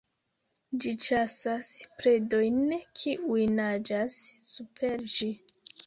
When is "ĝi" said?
0.85-0.93, 5.19-5.35